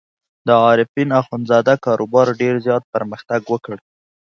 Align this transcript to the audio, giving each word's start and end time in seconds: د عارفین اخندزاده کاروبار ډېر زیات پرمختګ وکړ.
د 0.47 0.49
عارفین 0.65 1.09
اخندزاده 1.21 1.73
کاروبار 1.85 2.27
ډېر 2.41 2.55
زیات 2.65 2.83
پرمختګ 2.93 3.41
وکړ. 3.51 3.77